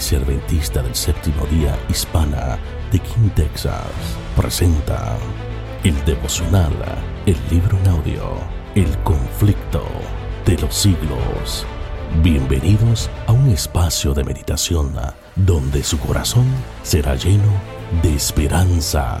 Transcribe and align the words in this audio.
Iglesia 0.00 0.82
del 0.82 0.94
Séptimo 0.94 1.44
Día 1.50 1.78
Hispana 1.90 2.58
de 2.90 2.98
King, 3.00 3.28
Texas, 3.36 3.84
presenta 4.34 5.18
el 5.84 5.94
devocional, 6.06 6.72
el 7.26 7.36
libro 7.50 7.76
en 7.76 7.88
audio, 7.90 8.22
El 8.74 8.96
conflicto 9.02 9.82
de 10.46 10.56
los 10.56 10.74
siglos. 10.74 11.66
Bienvenidos 12.22 13.10
a 13.26 13.32
un 13.32 13.50
espacio 13.50 14.14
de 14.14 14.24
meditación 14.24 14.94
donde 15.36 15.82
su 15.82 15.98
corazón 15.98 16.46
será 16.82 17.14
lleno 17.14 17.52
de 18.02 18.14
esperanza. 18.14 19.20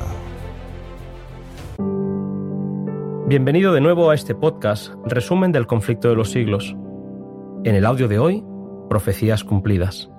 Bienvenido 3.26 3.74
de 3.74 3.82
nuevo 3.82 4.08
a 4.08 4.14
este 4.14 4.34
podcast, 4.34 4.94
resumen 5.04 5.52
del 5.52 5.66
conflicto 5.66 6.08
de 6.08 6.16
los 6.16 6.30
siglos. 6.30 6.74
En 7.64 7.74
el 7.74 7.84
audio 7.84 8.08
de 8.08 8.18
hoy, 8.18 8.42
profecías 8.88 9.44
cumplidas. 9.44 10.10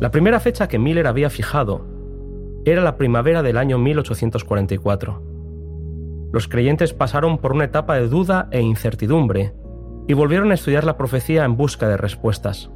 La 0.00 0.12
primera 0.12 0.38
fecha 0.38 0.68
que 0.68 0.78
Miller 0.78 1.08
había 1.08 1.28
fijado 1.28 1.84
era 2.64 2.82
la 2.82 2.96
primavera 2.96 3.42
del 3.42 3.58
año 3.58 3.78
1844. 3.78 5.22
Los 6.32 6.46
creyentes 6.46 6.92
pasaron 6.92 7.38
por 7.38 7.52
una 7.52 7.64
etapa 7.64 7.96
de 7.96 8.06
duda 8.06 8.48
e 8.52 8.60
incertidumbre 8.60 9.54
y 10.06 10.14
volvieron 10.14 10.52
a 10.52 10.54
estudiar 10.54 10.84
la 10.84 10.96
profecía 10.96 11.44
en 11.44 11.56
busca 11.56 11.88
de 11.88 11.96
respuestas. 11.96 12.70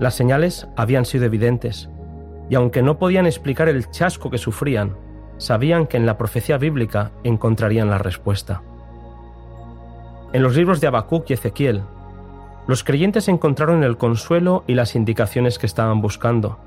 Las 0.00 0.14
señales 0.14 0.66
habían 0.76 1.04
sido 1.04 1.24
evidentes, 1.24 1.88
y 2.50 2.56
aunque 2.56 2.82
no 2.82 2.98
podían 2.98 3.26
explicar 3.26 3.68
el 3.68 3.88
chasco 3.90 4.28
que 4.28 4.38
sufrían, 4.38 4.96
sabían 5.38 5.86
que 5.86 5.98
en 5.98 6.06
la 6.06 6.18
profecía 6.18 6.58
bíblica 6.58 7.12
encontrarían 7.22 7.90
la 7.90 7.98
respuesta. 7.98 8.62
En 10.32 10.42
los 10.42 10.56
libros 10.56 10.80
de 10.80 10.88
Habacuc 10.88 11.30
y 11.30 11.34
Ezequiel, 11.34 11.82
los 12.66 12.84
creyentes 12.84 13.28
encontraron 13.28 13.84
el 13.84 13.96
consuelo 13.96 14.64
y 14.66 14.74
las 14.74 14.94
indicaciones 14.94 15.58
que 15.58 15.66
estaban 15.66 16.00
buscando. 16.00 16.58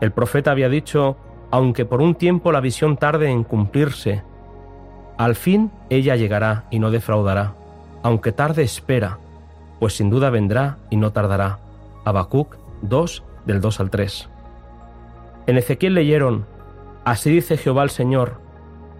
El 0.00 0.12
profeta 0.12 0.50
había 0.50 0.68
dicho, 0.68 1.16
aunque 1.50 1.84
por 1.84 2.00
un 2.00 2.14
tiempo 2.14 2.52
la 2.52 2.60
visión 2.60 2.96
tarde 2.96 3.30
en 3.30 3.44
cumplirse, 3.44 4.22
al 5.18 5.34
fin 5.34 5.70
ella 5.90 6.16
llegará 6.16 6.64
y 6.70 6.78
no 6.78 6.90
defraudará, 6.90 7.54
aunque 8.02 8.32
tarde 8.32 8.62
espera, 8.62 9.18
pues 9.78 9.96
sin 9.96 10.10
duda 10.10 10.30
vendrá 10.30 10.78
y 10.90 10.96
no 10.96 11.12
tardará. 11.12 11.58
Habacuc 12.04 12.56
2 12.82 13.22
del 13.46 13.60
2 13.60 13.80
al 13.80 13.90
3. 13.90 14.28
En 15.46 15.58
Ezequiel 15.58 15.94
leyeron, 15.94 16.46
Así 17.04 17.30
dice 17.30 17.56
Jehová 17.56 17.82
el 17.82 17.90
Señor, 17.90 18.40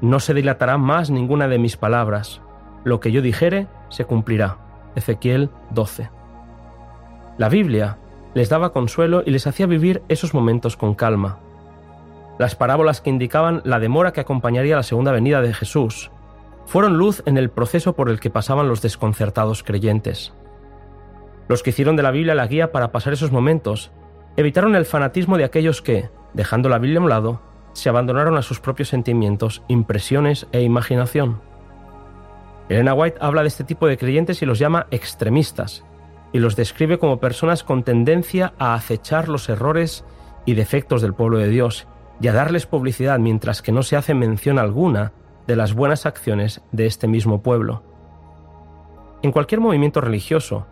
no 0.01 0.19
se 0.19 0.35
dilatará 0.35 0.79
más 0.79 1.11
ninguna 1.11 1.47
de 1.47 1.59
mis 1.59 1.77
palabras, 1.77 2.41
lo 2.83 2.99
que 2.99 3.13
yo 3.13 3.23
dijere 3.23 3.69
se 3.89 4.05
cumplirá. 4.05 4.62
Ezequiel 4.95 5.51
12. 5.71 6.11
La 7.39 7.49
Biblia 7.49 7.99
les 8.35 8.49
daba 8.49 8.73
consuelo 8.73 9.23
y 9.25 9.31
les 9.31 9.47
hacía 9.47 9.67
vivir 9.67 10.03
esos 10.09 10.35
momentos 10.35 10.77
con 10.77 10.95
calma. 10.95 11.39
Las 12.39 12.55
parábolas 12.57 13.01
que 13.01 13.11
indicaban 13.11 13.63
la 13.65 13.79
demora 13.79 14.13
que 14.13 14.21
acompañaría 14.21 14.77
la 14.77 14.83
segunda 14.83 15.13
venida 15.13 15.43
de 15.43 15.53
Jesús 15.53 16.11
fueron 16.67 16.97
luz 16.97 17.23
en 17.27 17.37
el 17.37 17.51
proceso 17.51 17.95
por 17.95 18.09
el 18.09 18.21
que 18.21 18.31
pasaban 18.31 18.69
los 18.69 18.83
desconcertados 18.83 19.63
creyentes. 19.63 20.33
Los 21.49 21.63
que 21.63 21.71
hicieron 21.71 21.97
de 21.97 22.03
la 22.03 22.11
Biblia 22.11 22.35
la 22.35 22.47
guía 22.47 22.73
para 22.73 22.93
pasar 22.93 23.13
esos 23.13 23.33
momentos 23.33 23.93
evitaron 24.37 24.75
el 24.75 24.87
fanatismo 24.87 25.37
de 25.37 25.45
aquellos 25.45 25.83
que, 25.83 26.09
dejando 26.33 26.69
la 26.69 26.79
Biblia 26.79 27.01
a 27.01 27.03
un 27.03 27.11
lado, 27.11 27.41
se 27.75 27.89
abandonaron 27.89 28.37
a 28.37 28.43
sus 28.43 28.61
propios 28.61 28.89
sentimientos, 28.89 29.63
impresiones 29.69 30.47
e 30.53 30.63
imaginación. 30.63 31.41
Elena 32.69 32.95
White 32.95 33.19
habla 33.21 33.43
de 33.43 33.49
este 33.49 33.65
tipo 33.65 33.87
de 33.87 33.99
creyentes 33.99 34.43
y 34.43 34.47
los 34.47 34.59
llama 34.59 34.87
extremistas, 34.91 35.85
y 36.33 36.39
los 36.39 36.57
describe 36.57 36.99
como 36.99 37.21
personas 37.21 37.65
con 37.65 37.83
tendencia 37.83 38.55
a 38.59 38.75
acechar 38.75 39.29
los 39.29 39.49
errores 39.49 40.05
y 40.47 40.55
defectos 40.55 41.03
del 41.03 41.15
pueblo 41.15 41.39
de 41.39 41.49
Dios 41.49 41.87
y 42.21 42.29
a 42.29 42.33
darles 42.33 42.67
publicidad 42.67 43.19
mientras 43.19 43.63
que 43.63 43.73
no 43.73 43.83
se 43.83 43.97
hace 43.97 44.15
mención 44.15 44.59
alguna 44.59 45.13
de 45.47 45.57
las 45.57 45.75
buenas 45.75 46.07
acciones 46.07 46.63
de 46.73 46.87
este 46.87 47.09
mismo 47.09 47.43
pueblo. 47.43 47.83
En 49.23 49.33
cualquier 49.33 49.61
movimiento 49.61 50.01
religioso, 50.01 50.67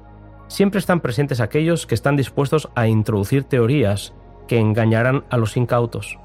siempre 0.48 0.78
están 0.78 1.00
presentes 1.00 1.40
aquellos 1.40 1.86
que 1.86 1.94
están 1.94 2.16
dispuestos 2.16 2.68
a 2.74 2.86
introducir 2.86 3.44
teorías 3.44 4.14
que 4.48 4.58
engañarán 4.58 5.24
a 5.30 5.36
los 5.36 5.56
incautos. 5.56 6.18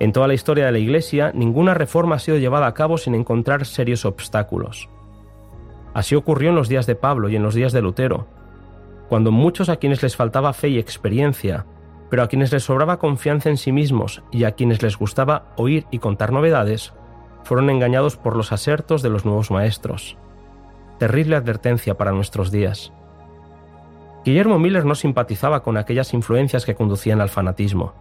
En 0.00 0.12
toda 0.12 0.28
la 0.28 0.34
historia 0.34 0.66
de 0.66 0.72
la 0.72 0.78
Iglesia, 0.78 1.32
ninguna 1.34 1.74
reforma 1.74 2.16
ha 2.16 2.20
sido 2.20 2.38
llevada 2.38 2.66
a 2.66 2.74
cabo 2.74 2.98
sin 2.98 3.14
encontrar 3.14 3.66
serios 3.66 4.04
obstáculos. 4.04 4.88
Así 5.92 6.14
ocurrió 6.14 6.50
en 6.50 6.56
los 6.56 6.68
días 6.68 6.86
de 6.86 6.94
Pablo 6.94 7.28
y 7.28 7.36
en 7.36 7.42
los 7.42 7.54
días 7.54 7.72
de 7.72 7.82
Lutero, 7.82 8.28
cuando 9.08 9.32
muchos 9.32 9.68
a 9.68 9.76
quienes 9.76 10.02
les 10.02 10.14
faltaba 10.14 10.52
fe 10.52 10.68
y 10.68 10.78
experiencia, 10.78 11.66
pero 12.10 12.22
a 12.22 12.28
quienes 12.28 12.52
les 12.52 12.62
sobraba 12.62 12.98
confianza 12.98 13.48
en 13.48 13.56
sí 13.56 13.72
mismos 13.72 14.22
y 14.30 14.44
a 14.44 14.52
quienes 14.52 14.82
les 14.82 14.96
gustaba 14.96 15.52
oír 15.56 15.86
y 15.90 15.98
contar 15.98 16.32
novedades, 16.32 16.92
fueron 17.42 17.68
engañados 17.68 18.16
por 18.16 18.36
los 18.36 18.52
asertos 18.52 19.02
de 19.02 19.08
los 19.08 19.24
nuevos 19.24 19.50
maestros. 19.50 20.16
Terrible 20.98 21.36
advertencia 21.36 21.96
para 21.96 22.12
nuestros 22.12 22.50
días. 22.52 22.92
Guillermo 24.24 24.58
Miller 24.58 24.84
no 24.84 24.94
simpatizaba 24.94 25.62
con 25.62 25.76
aquellas 25.76 26.12
influencias 26.12 26.66
que 26.66 26.74
conducían 26.74 27.20
al 27.20 27.30
fanatismo 27.30 27.94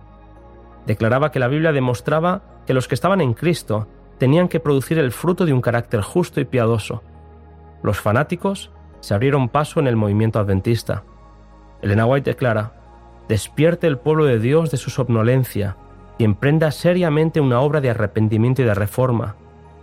declaraba 0.88 1.32
que 1.32 1.40
la 1.40 1.50
Biblia 1.50 1.74
demostraba 1.74 2.42
que 2.66 2.74
los 2.74 2.88
que 2.88 2.96
estaban 2.96 3.20
en 3.22 3.34
Cristo 3.34 3.88
tenían 4.18 4.48
que 4.48 4.62
producir 4.62 4.98
el 4.98 5.12
fruto 5.12 5.46
de 5.46 5.54
un 5.54 5.62
carácter 5.62 6.02
justo 6.02 6.40
y 6.40 6.46
piadoso. 6.46 7.04
Los 7.84 8.00
fanáticos 8.00 8.72
se 9.02 9.14
abrieron 9.14 9.50
paso 9.50 9.80
en 9.80 9.88
el 9.88 9.98
movimiento 9.98 10.40
adventista. 10.40 11.04
Elena 11.82 12.06
White 12.06 12.32
declara, 12.32 12.72
despierte 13.28 13.86
el 13.86 13.98
pueblo 13.98 14.26
de 14.26 14.40
Dios 14.40 14.72
de 14.72 14.78
su 14.78 14.90
somnolencia 14.90 15.76
y 16.18 16.24
emprenda 16.24 16.72
seriamente 16.72 17.42
una 17.42 17.60
obra 17.60 17.82
de 17.82 17.90
arrepentimiento 17.90 18.62
y 18.62 18.66
de 18.66 18.74
reforma. 18.74 19.36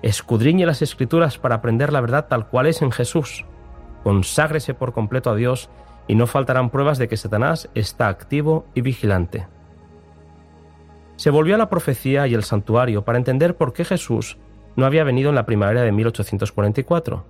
Escudriñe 0.03 0.67
las 0.67 0.83
escrituras 0.83 1.39
para 1.39 1.57
aprender 1.57 1.93
la 1.93 2.01
verdad 2.01 2.27
tal 2.29 2.49
cual 2.49 2.67
es 2.67 2.81
en 2.83 2.91
Jesús. 2.91 3.45
Conságrese 4.03 4.73
por 4.73 4.93
completo 4.93 5.31
a 5.31 5.37
Dios 5.37 5.69
y 6.09 6.15
no 6.15 6.27
faltarán 6.27 6.71
pruebas 6.71 6.99
de 6.99 7.09
que 7.09 7.17
Satanás 7.19 7.69
está 7.75 8.09
activo 8.09 8.67
y 8.75 8.81
vigilante 8.81 9.47
se 11.17 11.31
volvió 11.31 11.55
a 11.55 11.59
la 11.59 11.71
profecía 11.71 12.27
y 12.27 12.35
el 12.35 12.45
santuario 12.45 13.05
para 13.05 13.19
entender 13.19 13.57
por 13.57 13.73
qué 13.73 13.85
Jesús 13.85 14.39
no 14.77 14.87
había 14.87 15.05
venido 15.05 15.29
en 15.29 15.37
la 15.37 15.47
primavera 15.47 15.83
de 15.83 15.93
1844. 15.93 17.25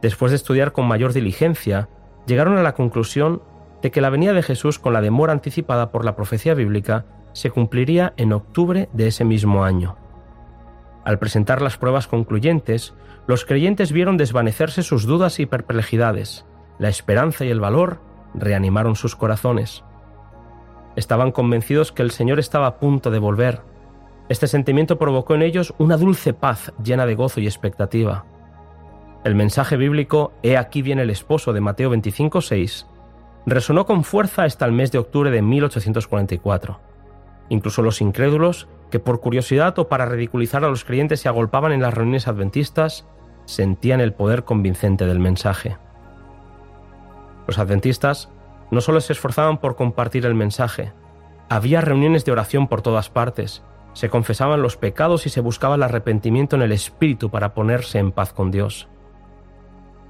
Después 0.00 0.32
de 0.32 0.36
estudiar 0.36 0.72
con 0.72 0.86
mayor 0.86 1.12
diligencia, 1.12 1.88
llegaron 2.26 2.56
a 2.56 2.62
la 2.62 2.74
conclusión 2.74 3.42
de 3.82 3.90
que 3.90 4.00
la 4.00 4.10
venida 4.10 4.32
de 4.32 4.42
Jesús 4.42 4.78
con 4.78 4.92
la 4.92 5.00
demora 5.00 5.32
anticipada 5.32 5.90
por 5.90 6.04
la 6.04 6.16
profecía 6.16 6.54
bíblica 6.54 7.04
se 7.32 7.50
cumpliría 7.50 8.14
en 8.16 8.32
octubre 8.32 8.88
de 8.92 9.08
ese 9.08 9.24
mismo 9.24 9.64
año. 9.64 9.96
Al 11.04 11.18
presentar 11.18 11.62
las 11.62 11.78
pruebas 11.78 12.06
concluyentes, 12.06 12.94
los 13.26 13.44
creyentes 13.44 13.92
vieron 13.92 14.16
desvanecerse 14.16 14.82
sus 14.82 15.04
dudas 15.04 15.40
y 15.40 15.46
perplejidades. 15.46 16.46
La 16.78 16.88
esperanza 16.88 17.44
y 17.44 17.50
el 17.50 17.60
valor 17.60 18.00
reanimaron 18.34 18.96
sus 18.96 19.16
corazones. 19.16 19.84
Estaban 20.96 21.32
convencidos 21.32 21.92
que 21.92 22.02
el 22.02 22.10
Señor 22.10 22.38
estaba 22.38 22.66
a 22.66 22.76
punto 22.76 23.10
de 23.10 23.18
volver. 23.18 23.60
Este 24.28 24.46
sentimiento 24.46 24.98
provocó 24.98 25.34
en 25.34 25.42
ellos 25.42 25.74
una 25.78 25.96
dulce 25.96 26.32
paz 26.32 26.72
llena 26.82 27.06
de 27.06 27.14
gozo 27.14 27.40
y 27.40 27.46
expectativa. 27.46 28.24
El 29.24 29.34
mensaje 29.34 29.76
bíblico 29.76 30.32
He 30.42 30.56
aquí 30.56 30.82
viene 30.82 31.02
el 31.02 31.10
esposo 31.10 31.52
de 31.52 31.60
Mateo 31.60 31.90
25:6 31.90 32.86
resonó 33.46 33.86
con 33.86 34.04
fuerza 34.04 34.44
hasta 34.44 34.64
el 34.64 34.72
mes 34.72 34.92
de 34.92 34.98
octubre 34.98 35.30
de 35.30 35.42
1844. 35.42 36.80
Incluso 37.48 37.82
los 37.82 38.00
incrédulos, 38.00 38.68
que 38.90 39.00
por 39.00 39.20
curiosidad 39.20 39.78
o 39.78 39.88
para 39.88 40.06
ridiculizar 40.06 40.64
a 40.64 40.68
los 40.68 40.84
creyentes 40.84 41.20
se 41.20 41.28
agolpaban 41.28 41.72
en 41.72 41.82
las 41.82 41.94
reuniones 41.94 42.28
adventistas, 42.28 43.06
sentían 43.44 44.00
el 44.00 44.12
poder 44.12 44.44
convincente 44.44 45.06
del 45.06 45.18
mensaje. 45.18 45.76
Los 47.46 47.58
adventistas 47.58 48.30
no 48.72 48.80
solo 48.80 49.02
se 49.02 49.12
esforzaban 49.12 49.58
por 49.58 49.76
compartir 49.76 50.24
el 50.24 50.34
mensaje, 50.34 50.94
había 51.50 51.82
reuniones 51.82 52.24
de 52.24 52.32
oración 52.32 52.68
por 52.68 52.80
todas 52.80 53.10
partes, 53.10 53.62
se 53.92 54.08
confesaban 54.08 54.62
los 54.62 54.78
pecados 54.78 55.26
y 55.26 55.28
se 55.28 55.42
buscaba 55.42 55.74
el 55.74 55.82
arrepentimiento 55.82 56.56
en 56.56 56.62
el 56.62 56.72
Espíritu 56.72 57.30
para 57.30 57.52
ponerse 57.52 57.98
en 57.98 58.12
paz 58.12 58.32
con 58.32 58.50
Dios. 58.50 58.88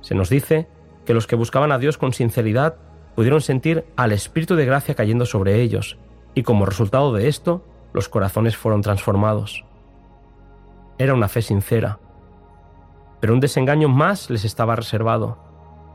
Se 0.00 0.14
nos 0.14 0.30
dice 0.30 0.68
que 1.04 1.12
los 1.12 1.26
que 1.26 1.34
buscaban 1.34 1.72
a 1.72 1.78
Dios 1.78 1.98
con 1.98 2.12
sinceridad 2.12 2.76
pudieron 3.16 3.40
sentir 3.40 3.84
al 3.96 4.12
Espíritu 4.12 4.54
de 4.54 4.64
gracia 4.64 4.94
cayendo 4.94 5.26
sobre 5.26 5.60
ellos, 5.60 5.98
y 6.36 6.44
como 6.44 6.64
resultado 6.64 7.12
de 7.12 7.26
esto, 7.26 7.66
los 7.92 8.08
corazones 8.08 8.56
fueron 8.56 8.80
transformados. 8.80 9.64
Era 10.98 11.14
una 11.14 11.26
fe 11.26 11.42
sincera. 11.42 11.98
Pero 13.20 13.34
un 13.34 13.40
desengaño 13.40 13.88
más 13.88 14.30
les 14.30 14.44
estaba 14.44 14.76
reservado. 14.76 15.38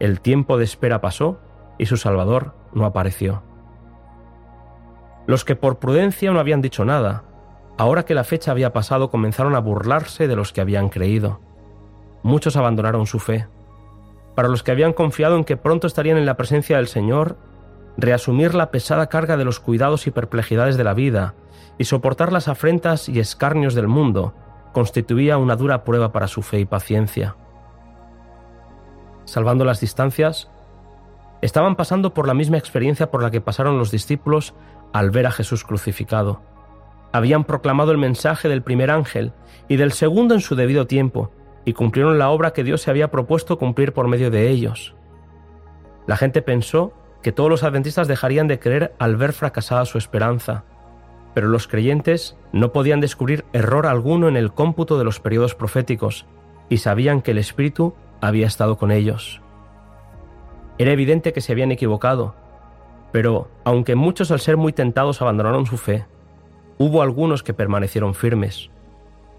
El 0.02 0.20
tiempo 0.20 0.58
de 0.58 0.66
espera 0.66 1.00
pasó 1.00 1.40
y 1.77 1.85
su 1.85 1.97
Salvador 1.97 2.53
no 2.74 2.85
apareció. 2.85 3.44
Los 5.25 5.44
que 5.44 5.56
por 5.56 5.79
prudencia 5.79 6.31
no 6.31 6.39
habían 6.39 6.62
dicho 6.62 6.85
nada, 6.85 7.24
ahora 7.77 8.06
que 8.06 8.15
la 8.15 8.24
fecha 8.24 8.51
había 8.51 8.74
pasado 8.74 9.09
comenzaron 9.09 9.56
a 9.56 9.59
burlarse 9.59 10.27
de 10.27 10.35
los 10.35 10.53
que 10.53 10.62
habían 10.62 10.89
creído. 10.89 11.41
Muchos 12.24 12.56
abandonaron 12.56 13.06
su 13.06 13.19
fe. 13.19 13.47
para 14.35 14.50
los 14.50 14.62
que 14.62 14.69
habían 14.69 14.94
confiado 14.94 15.35
en 15.35 15.44
que 15.44 15.57
pronto 15.57 15.88
estarían 15.88 16.19
en 16.19 16.27
la 16.27 16.38
presencia 16.38 16.77
del 16.77 16.85
Señor, 16.85 17.39
reasumir 17.97 18.53
la 18.53 18.69
pesada 18.69 19.07
carga 19.07 19.35
de 19.35 19.44
los 19.44 19.59
cuidados 19.59 20.06
y 20.06 20.12
perplejidades 20.12 20.77
de 20.77 20.83
la 20.83 20.94
vida 20.94 21.33
y 21.79 21.85
soportar 21.85 22.31
las 22.31 22.47
afrentas 22.47 23.09
y 23.09 23.19
escarnios 23.19 23.74
del 23.74 23.88
mundo 23.88 24.35
constituía 24.74 25.39
una 25.39 25.56
dura 25.56 25.83
prueba 25.83 26.12
para 26.12 26.27
su 26.27 26.44
fe 26.44 26.59
y 26.59 26.65
paciencia. 26.65 27.35
Salvando 29.25 29.65
las 29.65 29.79
distancias, 29.79 30.51
estaban 31.42 31.75
pasando 31.75 32.13
por 32.13 32.28
la 32.28 32.34
misma 32.34 32.57
experiencia 32.57 33.12
por 33.12 33.22
la 33.22 33.31
que 33.31 33.42
pasaron 33.42 33.78
los 33.78 33.92
discípulos 33.92 34.54
al 34.94 35.12
ver 35.12 35.28
a 35.28 35.31
Jesús 35.31 35.63
crucificado. 35.63 36.42
Habían 37.12 37.44
proclamado 37.44 37.92
el 37.92 37.98
mensaje 37.98 38.50
del 38.50 38.63
primer 38.63 38.92
ángel 38.92 39.34
y 39.68 39.78
del 39.78 39.92
segundo 39.92 40.34
en 40.34 40.42
su 40.42 40.56
debido 40.56 40.88
tiempo, 40.88 41.31
y 41.66 41.74
cumplieron 41.74 42.18
la 42.18 42.30
obra 42.30 42.54
que 42.54 42.63
Dios 42.63 42.81
se 42.81 42.92
había 42.92 43.12
propuesto 43.12 43.57
cumplir 43.57 43.94
por 43.94 44.07
medio 44.07 44.31
de 44.31 44.50
ellos. 44.50 44.95
La 46.06 46.16
gente 46.16 46.42
pensó 46.42 46.94
que 47.22 47.34
todos 47.34 47.50
los 47.50 47.63
adventistas 47.63 48.07
dejarían 48.07 48.48
de 48.48 48.60
creer 48.60 48.95
al 49.00 49.18
ver 49.18 49.34
fracasada 49.34 49.86
su 49.86 49.98
esperanza, 49.98 50.63
pero 51.34 51.50
los 51.50 51.68
creyentes 51.68 52.38
no 52.54 52.72
podían 52.72 53.01
descubrir 53.01 53.45
error 53.51 53.86
alguno 53.86 54.28
en 54.30 54.38
el 54.38 54.54
cómputo 54.54 54.98
de 54.98 55.04
los 55.04 55.19
periodos 55.19 55.56
proféticos, 55.56 56.25
y 56.69 56.78
sabían 56.78 57.22
que 57.22 57.31
el 57.31 57.38
Espíritu 57.38 57.95
había 58.22 58.48
estado 58.48 58.78
con 58.78 58.92
ellos. 58.92 59.42
Era 60.77 60.91
evidente 60.91 61.33
que 61.33 61.41
se 61.41 61.51
habían 61.51 61.71
equivocado, 61.71 62.35
pero 63.12 63.50
aunque 63.63 63.95
muchos 63.95 64.31
al 64.31 64.39
ser 64.39 64.57
muy 64.57 64.74
tentados 64.74 65.21
abandonaron 65.21 65.65
su 65.65 65.77
fe, 65.77 66.06
hubo 66.77 67.01
algunos 67.01 67.44
que 67.44 67.53
permanecieron 67.53 68.13
firmes. 68.13 68.69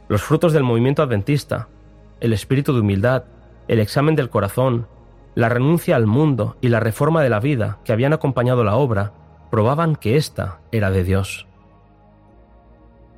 Los 0.09 0.23
frutos 0.23 0.53
del 0.53 0.65
movimiento 0.65 1.03
adventista, 1.03 1.69
el 2.21 2.33
espíritu 2.33 2.73
de 2.73 2.81
humildad, 2.81 3.25
el 3.69 3.79
examen 3.79 4.17
del 4.17 4.31
corazón, 4.31 4.89
la 5.35 5.49
renuncia 5.49 5.95
al 5.95 6.07
mundo 6.07 6.57
y 6.61 6.69
la 6.69 6.81
reforma 6.81 7.23
de 7.23 7.31
la 7.31 7.39
vida 7.39 7.79
que 7.85 7.93
habían 7.93 8.13
acompañado 8.13 8.65
la 8.65 8.75
obra, 8.75 9.13
probaban 9.51 9.95
que 9.95 10.17
ésta 10.17 10.61
era 10.73 10.91
de 10.91 11.05
Dios. 11.05 11.47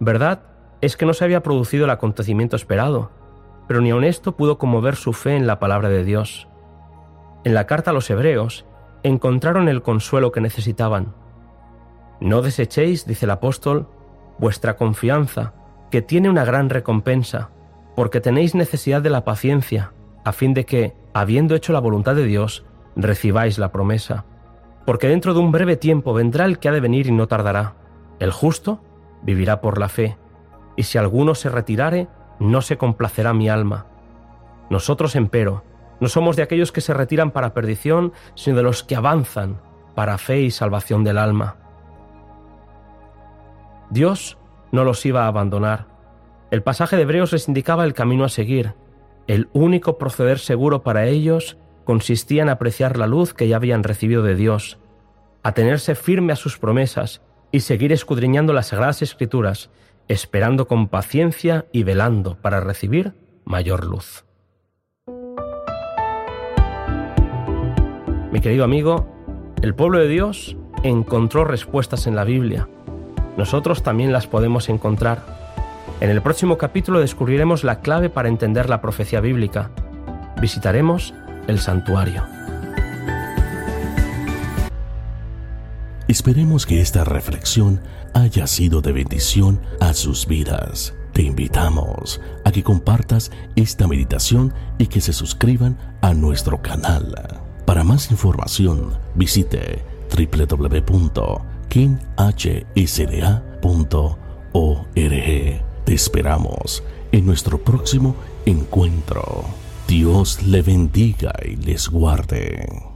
Verdad 0.00 0.42
es 0.80 0.96
que 0.96 1.06
no 1.06 1.14
se 1.14 1.24
había 1.24 1.42
producido 1.42 1.84
el 1.84 1.90
acontecimiento 1.90 2.56
esperado, 2.56 3.10
pero 3.68 3.80
ni 3.80 3.90
aun 3.90 4.04
esto 4.04 4.32
pudo 4.32 4.58
conmover 4.58 4.96
su 4.96 5.12
fe 5.12 5.36
en 5.36 5.46
la 5.46 5.58
palabra 5.58 5.88
de 5.88 6.04
Dios. 6.04 6.48
En 7.44 7.54
la 7.54 7.66
carta 7.66 7.90
a 7.90 7.94
los 7.94 8.10
hebreos 8.10 8.66
encontraron 9.02 9.68
el 9.68 9.82
consuelo 9.82 10.30
que 10.30 10.42
necesitaban. 10.42 11.14
No 12.20 12.42
desechéis, 12.42 13.06
dice 13.06 13.24
el 13.24 13.30
apóstol, 13.30 13.88
vuestra 14.38 14.76
confianza, 14.76 15.54
que 15.90 16.02
tiene 16.02 16.28
una 16.28 16.44
gran 16.44 16.68
recompensa, 16.68 17.50
porque 17.96 18.20
tenéis 18.20 18.54
necesidad 18.54 19.00
de 19.00 19.10
la 19.10 19.24
paciencia, 19.24 19.92
a 20.24 20.32
fin 20.32 20.52
de 20.52 20.66
que, 20.66 20.94
habiendo 21.14 21.54
hecho 21.54 21.72
la 21.72 21.80
voluntad 21.80 22.14
de 22.14 22.24
Dios, 22.24 22.64
recibáis 22.94 23.58
la 23.58 23.72
promesa. 23.72 24.26
Porque 24.84 25.08
dentro 25.08 25.32
de 25.32 25.40
un 25.40 25.50
breve 25.50 25.76
tiempo 25.76 26.12
vendrá 26.12 26.44
el 26.44 26.58
que 26.58 26.68
ha 26.68 26.72
de 26.72 26.80
venir 26.80 27.06
y 27.06 27.12
no 27.12 27.26
tardará. 27.26 27.74
El 28.18 28.32
justo 28.32 28.82
vivirá 29.22 29.62
por 29.62 29.78
la 29.78 29.88
fe, 29.88 30.18
y 30.76 30.82
si 30.82 30.98
alguno 30.98 31.34
se 31.34 31.48
retirare, 31.48 32.08
no 32.38 32.60
se 32.60 32.76
complacerá 32.76 33.32
mi 33.32 33.48
alma. 33.48 33.86
Nosotros, 34.68 35.16
empero, 35.16 35.64
no 36.00 36.08
somos 36.08 36.36
de 36.36 36.42
aquellos 36.42 36.72
que 36.72 36.80
se 36.80 36.94
retiran 36.94 37.30
para 37.30 37.54
perdición, 37.54 38.12
sino 38.34 38.56
de 38.56 38.62
los 38.62 38.82
que 38.82 38.96
avanzan 38.96 39.60
para 39.94 40.18
fe 40.18 40.40
y 40.40 40.50
salvación 40.50 41.04
del 41.04 41.18
alma. 41.18 41.56
Dios 43.90 44.38
no 44.72 44.84
los 44.84 45.04
iba 45.04 45.24
a 45.24 45.28
abandonar. 45.28 45.86
El 46.50 46.62
pasaje 46.62 46.96
de 46.96 47.02
Hebreos 47.02 47.32
les 47.32 47.48
indicaba 47.48 47.84
el 47.84 47.94
camino 47.94 48.24
a 48.24 48.28
seguir. 48.28 48.74
El 49.26 49.48
único 49.52 49.98
proceder 49.98 50.38
seguro 50.38 50.82
para 50.82 51.06
ellos 51.06 51.58
consistía 51.84 52.42
en 52.42 52.48
apreciar 52.48 52.96
la 52.96 53.06
luz 53.06 53.34
que 53.34 53.48
ya 53.48 53.56
habían 53.56 53.82
recibido 53.82 54.22
de 54.22 54.34
Dios, 54.34 54.78
a 55.42 55.52
tenerse 55.52 55.94
firme 55.94 56.32
a 56.32 56.36
sus 56.36 56.58
promesas 56.58 57.22
y 57.52 57.60
seguir 57.60 57.92
escudriñando 57.92 58.52
las 58.52 58.68
sagradas 58.68 59.02
escrituras 59.02 59.70
esperando 60.10 60.66
con 60.66 60.88
paciencia 60.88 61.66
y 61.70 61.84
velando 61.84 62.34
para 62.34 62.58
recibir 62.58 63.14
mayor 63.44 63.84
luz. 63.84 64.24
Mi 68.32 68.40
querido 68.40 68.62
amigo, 68.62 69.06
el 69.60 69.74
pueblo 69.74 69.98
de 69.98 70.06
Dios 70.06 70.56
encontró 70.84 71.44
respuestas 71.44 72.06
en 72.06 72.14
la 72.14 72.22
Biblia. 72.22 72.68
Nosotros 73.36 73.82
también 73.82 74.12
las 74.12 74.28
podemos 74.28 74.68
encontrar. 74.68 75.24
En 76.00 76.10
el 76.10 76.22
próximo 76.22 76.56
capítulo 76.56 77.00
descubriremos 77.00 77.64
la 77.64 77.80
clave 77.80 78.08
para 78.08 78.28
entender 78.28 78.68
la 78.68 78.80
profecía 78.80 79.20
bíblica. 79.20 79.70
Visitaremos 80.40 81.12
el 81.48 81.58
santuario. 81.58 82.22
Esperemos 86.06 86.66
que 86.66 86.80
esta 86.80 87.02
reflexión 87.02 87.80
haya 88.14 88.46
sido 88.46 88.80
de 88.80 88.92
bendición 88.92 89.60
a 89.80 89.92
sus 89.92 90.26
vidas. 90.26 90.94
Te 91.12 91.22
invitamos 91.22 92.20
a 92.44 92.52
que 92.52 92.62
compartas 92.62 93.32
esta 93.56 93.88
meditación 93.88 94.54
y 94.78 94.86
que 94.86 95.00
se 95.00 95.12
suscriban 95.12 95.78
a 96.00 96.14
nuestro 96.14 96.62
canal. 96.62 97.49
Para 97.70 97.84
más 97.84 98.10
información, 98.10 98.98
visite 99.14 99.84
www.kinhsda.org. 100.10 101.04
Te 105.84 105.94
esperamos 105.94 106.82
en 107.12 107.26
nuestro 107.26 107.62
próximo 107.62 108.16
encuentro. 108.44 109.44
Dios 109.86 110.42
le 110.42 110.62
bendiga 110.62 111.32
y 111.48 111.54
les 111.54 111.88
guarde. 111.88 112.89